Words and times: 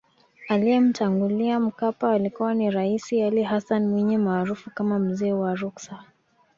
Aliyemtangulia 0.47 1.59
Mkapa 1.59 2.11
alikuwa 2.11 2.53
ni 2.53 2.71
Raisi 2.71 3.21
Ali 3.23 3.43
Hassan 3.43 3.87
Mwinyi 3.87 4.17
maarufu 4.17 4.69
kama 4.69 4.99
mzee 4.99 5.33
wa 5.33 5.55
ruksa 5.55 5.99